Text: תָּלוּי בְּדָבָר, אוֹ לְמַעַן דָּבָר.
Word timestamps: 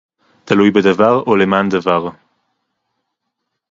תָּלוּי 0.45 0.71
בְּדָבָר, 0.71 1.19
אוֹ 1.27 1.35
לְמַעַן 1.37 1.69
דָּבָר. 1.69 2.09